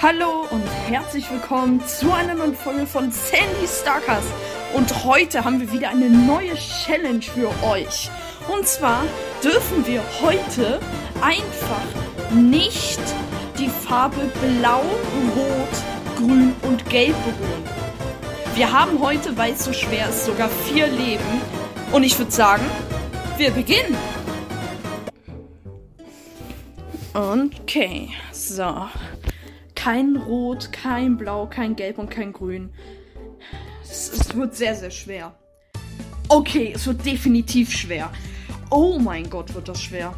[0.00, 4.28] Hallo und herzlich willkommen zu einer neuen Folge von Sandy Starcast.
[4.72, 8.08] Und heute haben wir wieder eine neue Challenge für euch.
[8.46, 9.02] Und zwar
[9.42, 10.78] dürfen wir heute
[11.20, 11.82] einfach
[12.32, 13.00] nicht
[13.58, 14.82] die Farbe Blau,
[15.34, 17.64] Rot, Grün und Gelb berühren.
[18.54, 21.42] Wir haben heute, weil es so schwer ist, sogar vier Leben.
[21.90, 22.64] Und ich würde sagen,
[23.36, 23.96] wir beginnen.
[27.14, 28.86] Okay, so.
[29.78, 32.70] Kein Rot, kein Blau, kein Gelb und kein Grün.
[33.80, 35.36] Es, es wird sehr, sehr schwer.
[36.28, 38.10] Okay, es wird definitiv schwer.
[38.70, 40.14] Oh mein Gott, wird das schwer.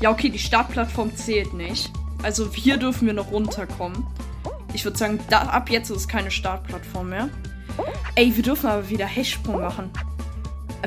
[0.00, 1.88] Ja, okay, die Startplattform zählt nicht.
[2.24, 4.04] Also hier dürfen wir noch runterkommen.
[4.74, 7.28] Ich würde sagen, da, ab jetzt ist es keine Startplattform mehr.
[8.16, 9.90] Ey, wir dürfen aber wieder Hechtsprung machen.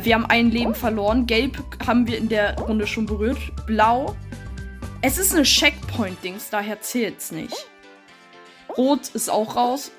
[0.04, 1.26] Wir haben ein Leben verloren.
[1.26, 3.40] Gelb haben wir in der Runde schon berührt.
[3.66, 4.14] Blau.
[5.04, 7.56] Es ist eine Checkpoint-Dings, daher zählt es nicht.
[8.78, 9.92] Rot ist auch raus.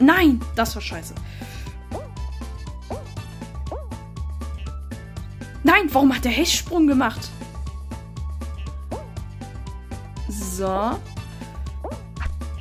[0.00, 1.14] Nein, das war scheiße.
[5.62, 7.28] Nein, warum hat der Hechtsprung gemacht?
[10.28, 10.98] So.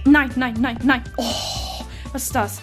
[0.06, 1.04] Nein, nein, nein, nein.
[1.18, 2.62] Oh, was ist das?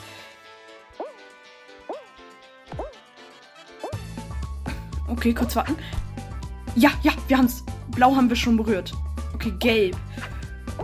[5.08, 5.76] Okay, kurz warten.
[6.76, 7.64] Ja, ja, wir haben es.
[7.88, 8.92] Blau haben wir schon berührt.
[9.34, 9.96] Okay, gelb.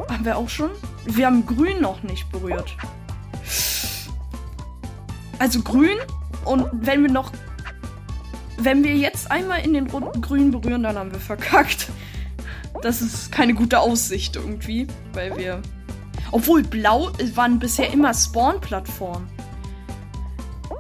[0.08, 0.70] Haben wir auch schon?
[1.04, 2.76] Wir haben grün noch nicht berührt.
[5.38, 5.98] Also grün
[6.44, 7.32] und wenn wir noch...
[8.58, 11.88] Wenn wir jetzt einmal in den runden grün berühren, dann haben wir verkackt.
[12.82, 15.60] Das ist keine gute Aussicht irgendwie, weil wir...
[16.30, 19.28] Obwohl blau waren bisher immer Spawn-Plattformen.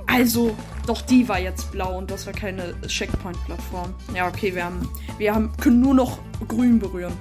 [0.06, 0.56] Also,
[0.86, 3.94] doch, die war jetzt blau und das war keine Checkpoint-Plattform.
[4.14, 4.88] Ja, okay, wir haben.
[5.18, 7.12] Wir haben, können nur noch grün berühren.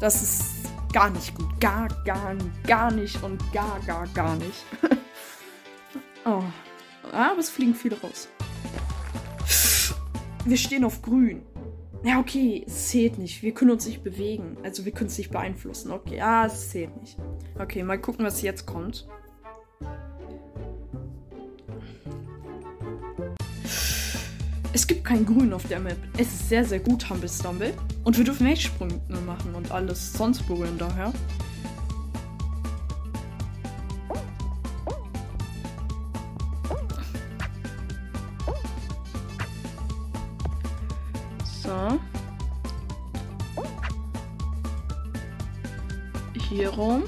[0.00, 1.60] Das ist gar nicht gut.
[1.60, 2.34] Gar, gar,
[2.66, 4.64] gar nicht und gar, gar, gar nicht.
[6.24, 6.42] oh.
[7.12, 8.28] Ah, aber es fliegen viele raus.
[10.44, 11.42] Wir stehen auf grün.
[12.04, 13.42] Ja, okay, es zählt nicht.
[13.42, 14.56] Wir können uns nicht bewegen.
[14.62, 15.90] Also wir können es nicht beeinflussen.
[15.90, 17.18] Okay, ja, es zählt nicht.
[17.58, 19.08] Okay, mal gucken, was jetzt kommt.
[24.78, 25.96] Es gibt kein Grün auf der Map.
[26.16, 27.74] Es ist sehr, sehr gut, Humble Stumble.
[28.04, 31.12] Und wir dürfen Hechtsprünge machen und alles sonst berühren daher.
[41.64, 41.98] So.
[46.48, 47.02] Hier rum.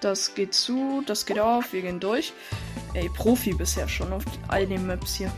[0.00, 2.32] Das geht zu, das geht auf, wir gehen durch.
[2.94, 5.32] Ey, Profi bisher schon auf all den Maps hier.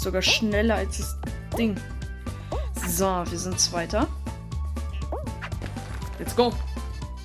[0.00, 1.16] Sogar schneller als das
[1.58, 1.76] Ding.
[2.88, 4.08] So, wir sind Zweiter.
[6.18, 6.54] Let's go.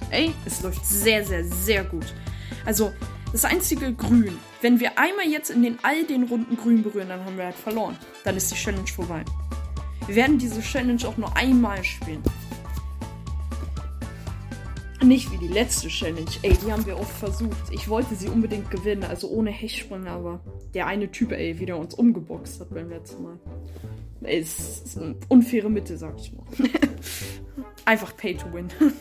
[0.10, 2.14] Ey, es läuft sehr, sehr, sehr gut.
[2.66, 2.92] Also,
[3.32, 4.38] das einzige Grün.
[4.62, 7.56] Wenn wir einmal jetzt in den all den Runden Grün berühren, dann haben wir halt
[7.56, 7.98] verloren.
[8.26, 9.24] Dann ist die Challenge vorbei.
[10.08, 12.24] Wir werden diese Challenge auch nur einmal spielen.
[15.04, 16.30] Nicht wie die letzte Challenge.
[16.42, 17.72] Ey, die haben wir oft versucht.
[17.72, 20.40] Ich wollte sie unbedingt gewinnen, also ohne Hechtsprung, aber
[20.74, 23.40] der eine Typ, ey, wieder uns umgeboxt hat beim letzten Mal.
[24.24, 26.46] Ey, es ist eine unfaire Mitte, sag ich mal.
[27.86, 28.68] Einfach Pay to Win.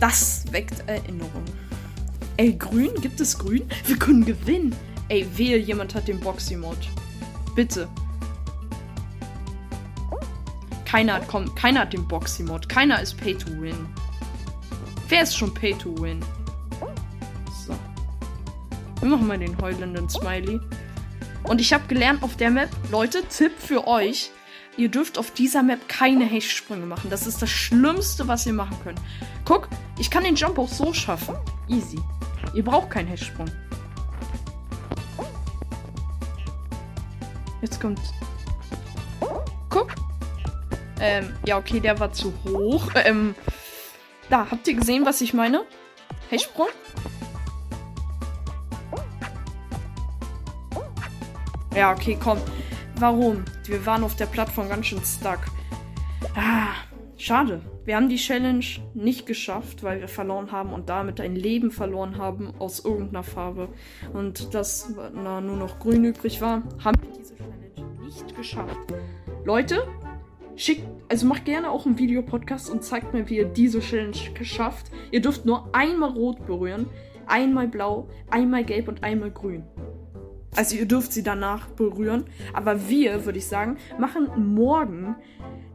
[0.00, 1.50] Das weckt Erinnerungen.
[2.36, 2.92] Ey, grün?
[3.00, 3.64] Gibt es grün?
[3.84, 4.72] Wir können gewinnen.
[5.08, 6.78] Ey, wehe, jemand hat den Boxy-Mod.
[7.56, 7.88] Bitte.
[10.84, 12.68] Keiner hat, komm, keiner hat den Boxy-Mod.
[12.68, 13.74] Keiner ist Pay to Win.
[15.08, 16.20] Wer ist schon Pay to Win?
[17.66, 17.74] So.
[19.00, 20.60] Wir machen mal den heulenden Smiley.
[21.44, 24.30] Und ich habe gelernt auf der Map, Leute, Tipp für euch.
[24.76, 27.08] Ihr dürft auf dieser Map keine Hechtsprünge machen.
[27.08, 29.00] Das ist das Schlimmste, was ihr machen könnt.
[29.46, 31.34] Guck, ich kann den Jump auch so schaffen.
[31.68, 31.98] Easy.
[32.54, 33.50] Ihr braucht keinen Hechtsprung.
[37.62, 38.00] Jetzt kommt.
[39.70, 39.94] Guck.
[41.00, 42.92] Ähm, ja, okay, der war zu hoch.
[43.04, 43.34] Ähm,
[44.30, 45.64] da, habt ihr gesehen, was ich meine?
[46.30, 46.68] Hechtsprung?
[51.74, 52.38] Ja, okay, komm.
[52.96, 53.44] Warum?
[53.64, 55.38] Wir waren auf der Plattform ganz schön stuck.
[56.34, 56.74] Ah,
[57.16, 57.60] schade.
[57.84, 58.64] Wir haben die Challenge
[58.94, 63.68] nicht geschafft, weil wir verloren haben und damit ein Leben verloren haben aus irgendeiner Farbe.
[64.12, 68.76] Und das na, nur noch grün übrig war, haben wir diese Challenge nicht geschafft.
[69.44, 69.86] Leute,
[70.58, 74.90] Schickt, also macht gerne auch einen Videopodcast und zeigt mir, wie ihr diese Challenge geschafft.
[75.12, 76.86] Ihr dürft nur einmal rot berühren,
[77.26, 79.62] einmal blau, einmal gelb und einmal grün.
[80.58, 82.24] Also ihr dürft sie danach berühren.
[82.52, 85.14] Aber wir, würde ich sagen, machen morgen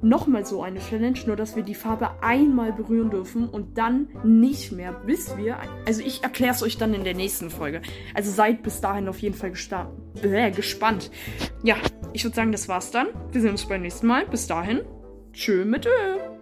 [0.01, 4.73] nochmal so eine Challenge, nur dass wir die Farbe einmal berühren dürfen und dann nicht
[4.73, 5.57] mehr, bis wir.
[5.87, 7.81] Also ich erkläre es euch dann in der nächsten Folge.
[8.13, 9.53] Also seid bis dahin auf jeden Fall
[10.21, 11.11] äh, gespannt.
[11.63, 11.77] Ja,
[12.11, 13.07] ich würde sagen, das war's dann.
[13.31, 14.25] Wir sehen uns beim nächsten Mal.
[14.25, 14.81] Bis dahin.
[15.31, 16.32] Tschö mit Ö.